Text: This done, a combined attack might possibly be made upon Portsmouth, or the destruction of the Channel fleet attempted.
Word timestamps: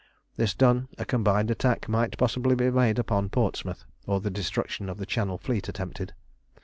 This 0.35 0.55
done, 0.55 0.87
a 0.97 1.05
combined 1.05 1.51
attack 1.51 1.87
might 1.87 2.17
possibly 2.17 2.55
be 2.55 2.71
made 2.71 2.97
upon 2.97 3.29
Portsmouth, 3.29 3.85
or 4.07 4.19
the 4.19 4.31
destruction 4.31 4.89
of 4.89 4.97
the 4.97 5.05
Channel 5.05 5.37
fleet 5.37 5.69
attempted. 5.69 6.15